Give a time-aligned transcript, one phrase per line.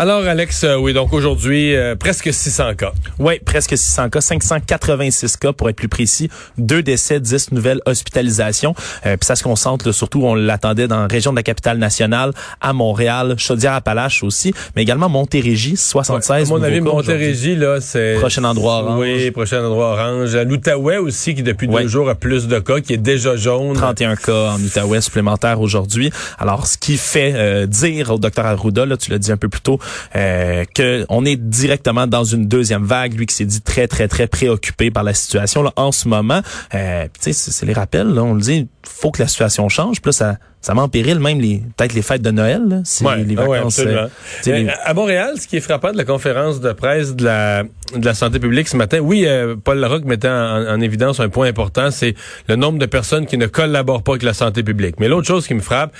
[0.00, 2.92] Alors, Alex, euh, oui, donc aujourd'hui, euh, presque 600 cas.
[3.18, 8.74] Oui, presque 600 cas, 586 cas pour être plus précis, deux décès, 10 nouvelles hospitalisations.
[9.04, 12.32] Euh, Puis ça se concentre surtout, on l'attendait dans la région de la capitale nationale,
[12.62, 18.14] à Montréal, Chaudière-Appalaches aussi, mais également Montérégie, 76 Ouais, à mon avis, Montérégie, là, c'est...
[18.20, 19.00] Prochain endroit orange.
[19.00, 20.34] Oui, prochain endroit orange.
[20.34, 21.82] L'Outaouais aussi, qui depuis Ouais.
[21.82, 23.74] deux jours a plus de cas, qui est déjà jaune.
[23.76, 26.10] 31 cas en Outaouais supplémentaires aujourd'hui.
[26.38, 29.50] Alors, ce qui fait euh, dire au docteur Arruda, là, tu l'as dit un peu
[29.50, 29.78] plus tôt,
[30.16, 33.14] euh, que on est directement dans une deuxième vague.
[33.14, 36.40] Lui qui s'est dit très, très, très préoccupé par la situation là, en ce moment.
[36.74, 40.00] Euh, puis, tu sais, c'est les rappels, on le dit, faut que la situation change.
[40.00, 42.76] Puis là, ça, ça met en péril même les peut-être les fêtes de Noël, là,
[42.84, 43.78] si Ouais, les ah ouais, vacances.
[43.78, 44.02] absolument.
[44.48, 47.62] euh, les- À Montréal, ce qui est frappant de la conférence de presse de la,
[47.62, 51.28] de la santé publique ce matin, oui, euh, Paul Larocque mettait en, en évidence un
[51.28, 52.14] point important, c'est
[52.48, 54.96] le nombre de personnes qui ne collaborent pas avec la santé publique.
[54.98, 55.92] Mais l'autre chose qui me frappe,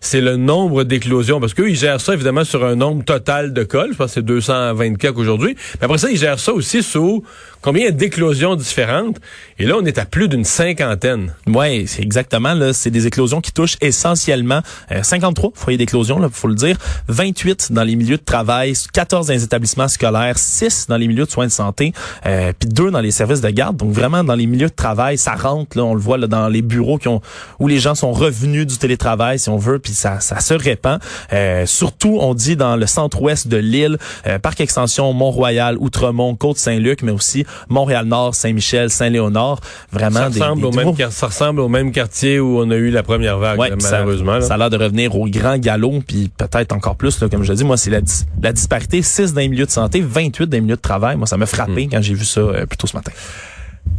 [0.00, 3.64] c'est le nombre d'éclosions, parce qu'eux, ils gèrent ça évidemment sur un nombre total de
[3.64, 3.86] cas.
[3.90, 5.56] Je pense que c'est 220 cas aujourd'hui.
[5.80, 7.24] Mais après ça, ils gèrent ça aussi sous
[7.62, 9.16] combien d'éclosions différentes.
[9.58, 11.34] Et là, on est à plus d'une cinquantaine.
[11.46, 14.60] Ouais, c'est exactement là, c'est des éclosions qui touchent essentiellement
[14.92, 16.76] euh, 53 foyers d'éclosion là, faut le dire,
[17.08, 21.24] 28 dans les milieux de travail, 14 dans les établissements scolaires, 6 dans les milieux
[21.26, 21.92] de soins de santé,
[22.26, 23.76] euh, puis 2 dans les services de garde.
[23.76, 26.48] Donc vraiment dans les milieux de travail, ça rentre là, on le voit là dans
[26.48, 27.20] les bureaux qui ont
[27.58, 31.00] où les gens sont revenus du télétravail si on veut, puis ça ça se répand.
[31.32, 37.02] Euh, surtout on dit dans le centre-ouest de l'île, euh, parc extension Mont-Royal, Outremont, Côte-Saint-Luc,
[37.02, 39.60] mais aussi Montréal-Nord, Saint-Michel, Saint-Léonard,
[39.92, 42.76] vraiment Ça des- ressemble, des au même, ça ressemble au même quartier où on a
[42.76, 44.34] eu la première vague, Ouais, ça- malheureusement.
[44.34, 44.40] là.
[44.42, 47.52] Ça, a l'air de revenir au grand galop, puis peut-être encore plus, là, comme je
[47.52, 47.64] dis.
[47.64, 49.02] Moi, c'est la, dis- la disparité.
[49.02, 51.16] 6 dans les milieux de santé, 28 dans les milieux de travail.
[51.16, 51.90] Moi, ça m'a frappé Hmm.
[51.90, 53.12] quand j'ai vu ça euh, plus tôt ce matin.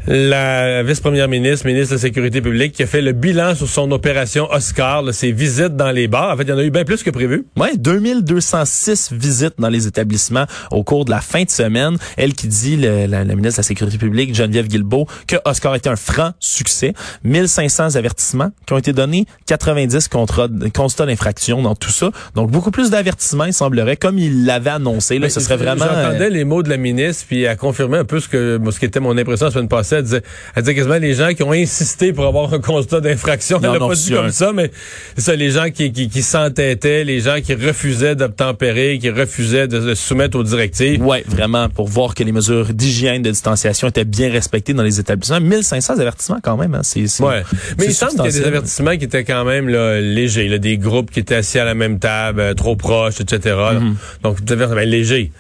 [0.10, 3.92] La vice-première ministre, ministre de la Sécurité publique, qui a fait le bilan sur son
[3.92, 6.34] opération Oscar, là, ses visites dans les bars.
[6.34, 7.46] En fait, il y en a eu bien plus que prévu.
[7.58, 11.98] Ouais, 2206 visites dans les établissements au cours de la fin de semaine.
[12.16, 15.76] Elle qui dit, le- la, la ministre de la Sécurité publique, Geneviève Guilbeault, que Oscar
[15.76, 16.94] était un franc succès.
[17.26, 22.12] 1500 avertissements qui ont été donnés, 90 contrats, constats d'infraction dans tout ça.
[22.34, 25.20] Donc, beaucoup plus d'avertissements, il semblerait, comme il l'avait annoncé.
[25.20, 25.84] Là, ce serait vraiment...
[25.86, 28.80] J'entendais euh, les mots de la ministre, puis elle confirmait un peu ce que ce
[28.80, 29.97] qui était mon impression la semaine passée.
[29.98, 30.22] Elle disait,
[30.56, 33.60] elle disait quasiment les gens qui ont insisté pour avoir un constat d'infraction.
[33.64, 34.72] Elle l'a pas dit comme ça, mais
[35.16, 39.68] c'est ça, les gens qui, qui, qui s'entêtaient, les gens qui refusaient d'obtempérer, qui refusaient
[39.68, 41.04] de se soumettre aux directives.
[41.06, 45.00] Ouais, vraiment, pour voir que les mesures d'hygiène, de distanciation étaient bien respectées dans les
[45.00, 45.40] établissements.
[45.40, 47.06] 1500 avertissements quand même, hein, c'est...
[47.22, 47.44] Ouais.
[47.78, 50.58] Mais il semble qu'il y a des avertissements qui étaient quand même là, légers, là,
[50.58, 53.56] des groupes qui étaient assis à la même table, euh, trop proches, etc.
[53.56, 53.94] Mm-hmm.
[54.24, 55.32] Donc, des avertissements ben, légers.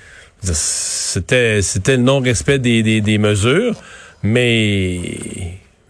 [0.43, 3.75] C'était c'était le non-respect des, des, des mesures,
[4.27, 4.99] mais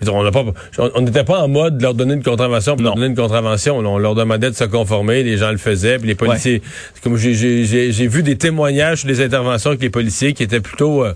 [0.09, 0.45] on n'a pas
[0.77, 3.77] on n'était pas en mode de leur donner une contravention pour leur donner une contravention.
[3.79, 6.61] On leur demandait de se conformer, les gens le faisaient, puis les policiers.
[7.03, 11.13] Comme j'ai- vu des témoignages sur les interventions avec les policiers qui étaient plutôt euh,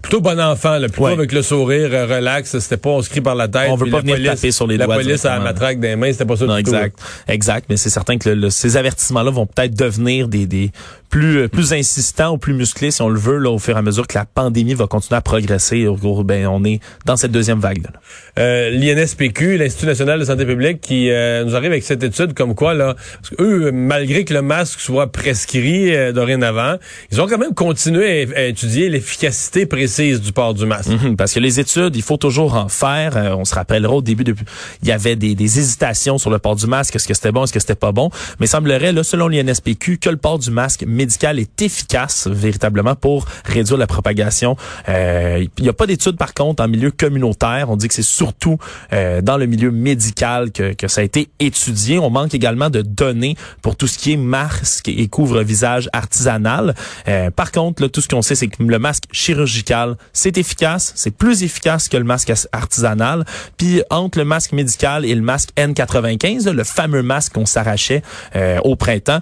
[0.00, 1.12] plutôt bon enfant, là, plutôt Ouais.
[1.12, 2.58] avec le sourire euh, relax.
[2.58, 3.68] C'était pas on se crie par la tête.
[3.70, 5.78] On veut pas la venir police- taper sur les La doigts police a la matraque
[5.78, 6.70] des mains, c'était pas ça Non, du tout.
[6.70, 7.66] exact, exact.
[7.68, 10.70] Mais c'est certain que le- le- ces avertissements-là vont peut-être devenir des, des
[11.12, 13.78] plus euh, plus insistants ou plus musclés, si on le veut, là, au fur et
[13.78, 15.86] à mesure que la pandémie va continuer à progresser.
[15.86, 17.82] Au gros, ben, on est dans cette deuxième vague.
[17.84, 17.90] Là.
[18.38, 22.54] Euh, L'INSPQ, l'Institut national de santé publique, qui euh, nous arrive avec cette étude comme
[22.54, 26.76] quoi, là, parce que eux, malgré que le masque soit prescrit euh, dorénavant,
[27.10, 30.88] ils ont quand même continué à, à étudier l'efficacité précise du port du masque.
[30.90, 33.18] Mhm, Parce que les études, il faut toujours en faire.
[33.18, 34.34] Euh, on se rappellera au début, de,
[34.82, 36.96] il y avait des, des hésitations sur le port du masque.
[36.96, 38.08] Est-ce que c'était bon, est-ce que c'était pas bon?
[38.40, 42.94] Mais il semblerait, là, selon l'INSPQ, que le port du masque médical est efficace véritablement
[42.94, 44.56] pour réduire la propagation.
[44.88, 47.70] Euh, il n'y a pas d'études, par contre, en milieu communautaire.
[47.70, 48.56] On dit que c'est surtout
[48.92, 51.98] euh, dans le milieu médical que, que ça a été étudié.
[51.98, 56.74] On manque également de données pour tout ce qui est masque et couvre-visage artisanal.
[57.08, 60.92] Euh, par contre, là, tout ce qu'on sait, c'est que le masque chirurgical, c'est efficace,
[60.94, 63.24] c'est plus efficace que le masque as- artisanal.
[63.56, 68.02] Puis entre le masque médical et le masque N95, là, le fameux masque qu'on s'arrachait
[68.36, 69.20] euh, au printemps,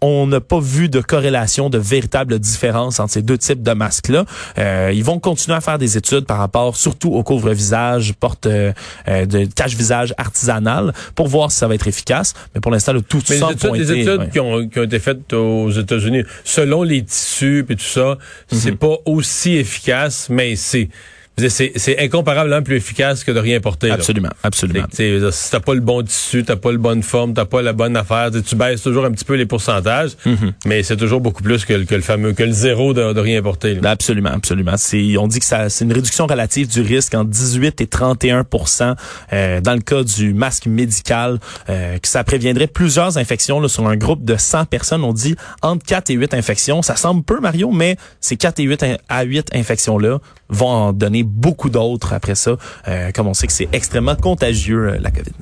[0.00, 4.24] on n'a pas vu de corrélation, de véritable différence entre ces deux types de masques-là.
[4.58, 8.72] Euh, ils vont continuer à faire des études par rapport surtout au couvre-visage, porte euh,
[9.08, 12.34] euh, de cache-visage artisanal pour voir si ça va être efficace.
[12.54, 14.28] Mais pour l'instant, tout Mais semble les études, les études ouais.
[14.30, 18.18] qui, ont, qui ont été faites aux États-Unis, selon les tissus et tout ça,
[18.52, 18.76] c'est Mhm.
[18.76, 20.88] pas aussi efficace, mais c'est
[21.48, 23.88] c'est incomparablement plus efficace que de rien porter.
[23.88, 23.94] là.
[23.94, 24.86] Absolument, absolument.
[24.86, 27.72] Que, Si t'as pas le bon tissu, t'as pas la bonne forme, t'as pas la
[27.74, 30.52] bonne affaire, tu baisses toujours un petit peu les pourcentages, Mhm.
[30.64, 33.20] mais c'est toujours beaucoup plus que, le- que le fameux, que le zéro de, de
[33.20, 33.74] rien porter.
[33.74, 33.90] là.
[33.90, 34.74] Absolument, absolument.
[35.20, 38.94] On dit que c'est une réduction relative du risque entre 18 et 31%
[39.32, 43.86] euh, dans le cas du masque médical, euh, que ça préviendrait plusieurs infections là, sur
[43.86, 45.04] un groupe de 100 personnes.
[45.04, 46.80] On dit entre 4 et 8 infections.
[46.82, 50.18] Ça semble peu, Mario, mais ces 4 et 8 in- à 8 infections-là
[50.48, 52.56] vont en donner beaucoup d'autres après ça,
[52.88, 55.32] euh, comme on sait que c'est extrêmement contagieux, euh, la COVID.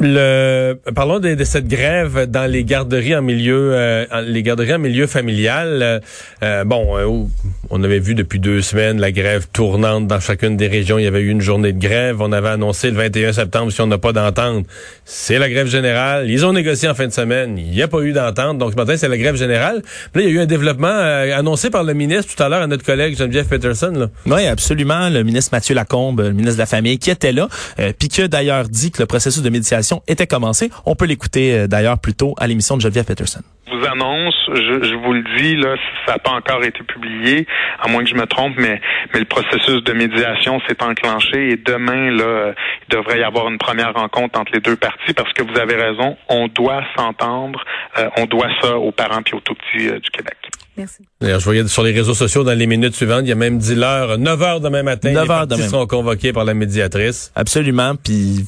[0.00, 4.78] Le, parlons de, de cette grève dans les garderies en milieu, euh, les garderies en
[4.78, 6.02] milieu familial.
[6.42, 7.24] Euh, bon, euh,
[7.70, 10.98] on avait vu depuis deux semaines la grève tournante dans chacune des régions.
[10.98, 12.20] Il y avait eu une journée de grève.
[12.20, 14.66] On avait annoncé le 21 septembre si on n'a pas d'entente.
[15.04, 16.28] C'est la grève générale.
[16.28, 17.56] Ils ont négocié en fin de semaine.
[17.56, 18.58] Il n'y a pas eu d'entente.
[18.58, 19.82] Donc ce matin, c'est la grève générale.
[20.14, 22.62] Là, il y a eu un développement euh, annoncé par le ministre tout à l'heure
[22.62, 23.92] à notre collègue Geneviève Peterson.
[23.94, 24.08] Là.
[24.26, 25.08] Oui, absolument.
[25.08, 27.48] Le ministre Mathieu Lacombe, le ministre de la Famille, qui était là,
[27.78, 30.70] euh, puis qui a d'ailleurs dit que le processus de médiation était commencé.
[30.86, 33.40] On peut l'écouter euh, d'ailleurs plus tôt à l'émission de Geneviève Peterson.
[33.70, 35.76] Vous annonce, je, je vous le dis, là,
[36.06, 37.46] ça n'a pas encore été publié,
[37.80, 38.80] à moins que je me trompe, mais,
[39.12, 42.52] mais le processus de médiation s'est enclenché et demain, là,
[42.88, 45.74] il devrait y avoir une première rencontre entre les deux parties parce que vous avez
[45.74, 47.64] raison, on doit s'entendre,
[47.98, 50.36] euh, on doit ça aux parents puis aux tout petits euh, du Québec.
[50.76, 51.02] Merci.
[51.20, 53.58] D'ailleurs, je voyais sur les réseaux sociaux dans les minutes suivantes, il y a même
[53.58, 55.12] dit l'heure, 9 heures demain matin.
[55.12, 55.68] 9 les heures parties demain.
[55.68, 57.30] seront convoqués par la médiatrice.
[57.34, 57.94] Absolument.
[57.96, 58.44] Puis,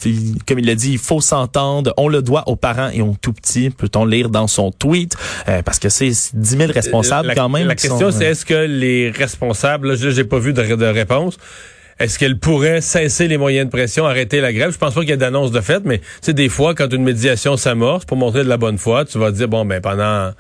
[0.47, 1.95] comme il l'a dit, il faut s'entendre.
[1.97, 3.71] On le doit aux parents et aux tout petits.
[3.71, 5.17] Peut-on lire dans son tweet
[5.49, 7.69] euh, parce que c'est 10 000 responsables la, quand même.
[7.69, 10.53] La qui question, sont, c'est euh, est-ce que les responsables, là, je j'ai pas vu
[10.53, 11.39] de, de réponse,
[11.99, 14.71] est-ce qu'elles pourraient cesser les moyens de pression, arrêter la grève?
[14.73, 17.05] Je pense pas qu'il y ait d'annonce de fait, mais c'est des fois, quand une
[17.05, 20.33] médiation s'amorce, pour montrer de la bonne foi, tu vas dire, bon, ben, pendant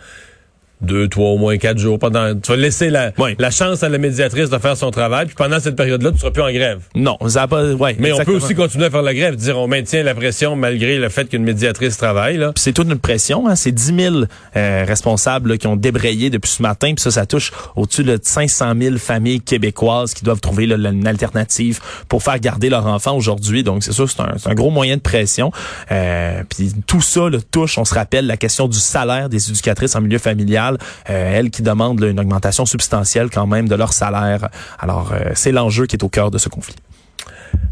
[0.80, 3.34] deux, trois, au moins quatre jours, pendant, tu vas laisser la, Oui.
[3.38, 6.30] la chance à la médiatrice de faire son travail, puis pendant cette période-là, tu seras
[6.30, 6.80] plus en grève.
[6.94, 7.72] non, ça a pas.
[7.72, 10.56] Ouais, Mais on peut aussi continuer à faire la grève, dire on maintient la pression
[10.56, 12.52] malgré le fait qu'une médiatrice travaille, là.
[12.52, 13.48] Puis c'est toute une pression.
[13.48, 13.56] Hein.
[13.56, 14.14] C'est 10 000
[14.56, 16.92] euh, responsables là, qui ont débrayé depuis ce matin.
[16.94, 21.06] Puis ça, ça touche au-dessus de 500 000 familles québécoises qui doivent trouver là, une
[21.06, 23.62] alternative pour faire garder leur enfant aujourd'hui.
[23.62, 25.50] Donc c'est sûr, c'est un, c'est un gros moyen de pression.
[25.90, 29.94] Euh, puis tout ça là, touche, on se rappelle, la question du salaire des éducatrices
[29.96, 30.65] en milieu familial.
[30.74, 34.48] Euh, elles qui demandent là, une augmentation substantielle quand même de leur salaire.
[34.78, 36.76] Alors euh, c'est l'enjeu qui est au cœur de ce conflit.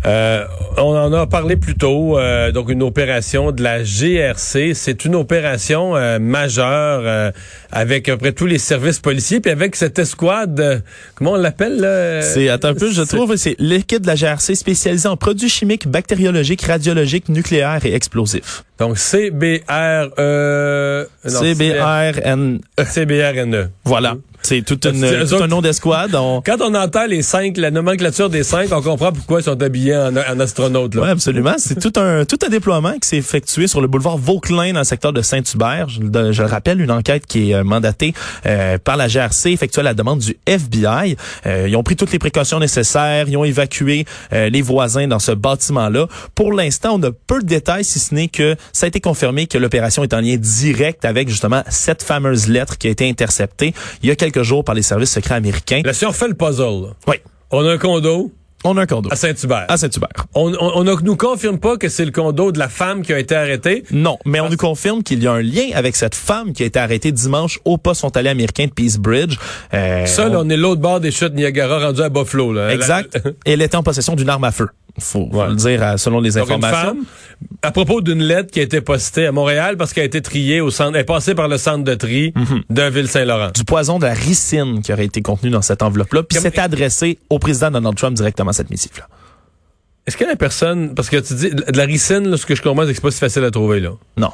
[0.06, 0.44] Euh,
[0.76, 4.74] on en a parlé plus tôt, euh, donc une opération de la GRC.
[4.74, 7.32] C'est une opération euh, majeure euh,
[7.72, 10.78] avec à peu près tous les services policiers, puis avec cette escouade, euh,
[11.14, 12.20] comment on l'appelle?
[12.22, 15.88] C'est attends un peu, je trouve, c'est l'équipe de la GRC spécialisée en produits chimiques,
[15.88, 18.64] bactériologiques, radiologiques, nucléaires et explosifs.
[18.78, 20.10] Donc CBR...
[20.18, 22.60] Euh, non, CBRN.
[22.84, 23.70] CBRNE.
[23.84, 24.16] Voilà.
[24.46, 26.14] C'est tout, une, tout un nom d'escouade.
[26.14, 26.42] On...
[26.42, 29.96] Quand on entend les cinq, la nomenclature des cinq, on comprend pourquoi ils sont habillés
[29.96, 30.94] en, en astronaute.
[30.94, 31.02] Là.
[31.02, 31.54] Oui, absolument.
[31.56, 34.84] C'est tout un tout un déploiement qui s'est effectué sur le boulevard Vauquelin dans le
[34.84, 35.88] secteur de Saint-Hubert.
[35.88, 38.12] Je, le- je le rappelle, une enquête qui est euh, mandatée
[38.46, 41.16] euh, par la GRC, effectuée à la demande du FBI.
[41.46, 43.26] Euh, ils ont pris toutes les précautions nécessaires.
[43.28, 44.04] Ils ont évacué
[44.34, 46.06] euh, les voisins dans ce bâtiment-là.
[46.34, 49.46] Pour l'instant, on a peu de détails, si ce n'est que ça a été confirmé
[49.46, 53.72] que l'opération est en lien direct avec justement cette fameuse lettre qui a été interceptée
[54.02, 55.82] il y a quelques jours par les services secrets américains.
[55.84, 57.16] Là, si on fait le puzzle, là, Oui,
[57.50, 58.32] on a un condo
[58.66, 59.66] on a un condo à Saint-Hubert.
[59.68, 60.24] à Saint-Hubert.
[60.34, 63.12] On, on, on ne nous confirme pas que c'est le condo de la femme qui
[63.12, 63.84] a été arrêtée.
[63.90, 66.66] Non, mais on nous confirme qu'il y a un lien avec cette femme qui a
[66.66, 69.36] été arrêtée dimanche au poste frontalier américain de Peace Bridge.
[69.74, 72.54] Euh, Ça, là, on est l'autre bord des chutes Niagara rendu à Buffalo.
[72.54, 72.72] Là.
[72.72, 73.18] Exact.
[73.44, 74.68] Et elle était en possession d'une arme à feu.
[74.98, 75.48] Faut, faut Ouais.
[75.48, 76.88] le dire euh, selon les Donc, une informations.
[76.90, 77.04] femme,
[77.62, 80.60] à propos d'une lettre qui a été postée à Montréal parce qu'elle a été triée
[80.60, 82.62] au centre, elle est passée par le centre de tri Mhm.
[82.70, 83.50] de Ville-Saint-Laurent.
[83.54, 86.58] Du poison de la ricine qui aurait été contenu dans cette enveloppe-là, puis Comme- c'est
[86.60, 89.08] adressé au président Donald Trump directement cette missive-là.
[90.06, 92.62] Est-ce que la personne, parce que tu dis, de la ricine, là, ce que je
[92.62, 93.90] comprends, c'est que c'est pas si facile à trouver, là.
[94.16, 94.30] Non.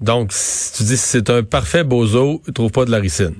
[0.00, 3.34] Donc, si tu dis, c'est un parfait bozo, il trouve pas de la ricine.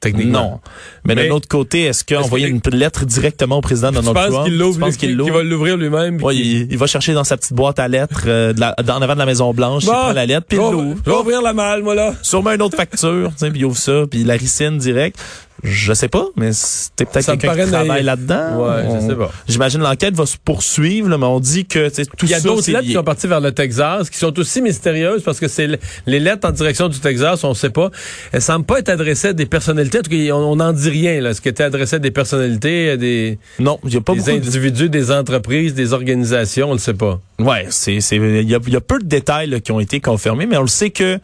[0.00, 0.40] Techniquement.
[0.42, 0.60] Non.
[1.04, 4.14] Mais, Mais- d'un autre côté, est-ce Est-ce qu'envoyer qu'il- une lettre directement au président Donald
[4.16, 4.44] Trump?
[4.44, 5.32] qu'il l'ouvre, tu penses qu'il qu'il l'ouvre?
[5.34, 6.16] va l'ouvrir lui-même?
[6.18, 8.60] puis Ouais, qu'il- il, il va chercher dans sa petite boîte à lettres euh, de
[8.60, 11.00] la, en avant de la Maison Blanche, il prend la lettre, puis il je l'ouvre.
[11.04, 12.14] Je vais ouvrir la malle, moi, là.
[12.22, 15.18] Sûrement une autre facture, puis il ouvre ça, puis la ricine direct.
[15.64, 18.56] Je sais pas, mais c'était peut-être quelqu'un qui travaille là-dedans.
[18.64, 19.30] Ouais, je On- sais pas.
[19.48, 22.66] J'imagine l'enquête va se poursuivre, là, mais on dit que tout Il y a d'autres
[22.68, 22.86] lettres lié.
[22.88, 25.68] qui sont parties vers le Texas, qui sont aussi mystérieuses parce que c'est
[26.06, 27.90] les lettres en direction du Texas, on ne sait pas.
[28.32, 29.98] Elles semblent pas être adressées à des personnalités.
[29.98, 31.20] En tout cas, on n'en dit rien.
[31.20, 34.12] Là, ce qui était adressé à des personnalités, à des, Non, il y a pas
[34.12, 34.30] des beaucoup.
[34.30, 37.20] de- individus, des entreprises, des organisations, on ne sait pas.
[37.40, 40.46] Ouais, c'est c'est il y y a peu de détails là, qui ont été confirmés,
[40.46, 41.18] mais on le sait que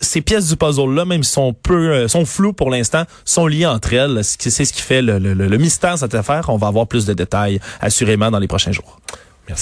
[0.00, 3.46] ces pièces du puzzle là, même si sont peu euh, sont floues pour l'instant, sont
[3.46, 4.20] liées entre elles.
[4.24, 6.48] C'est ce qui fait le, le, le- mystère de cette affaire.
[6.48, 8.98] On va avoir plus de détails assurément dans les prochains jours.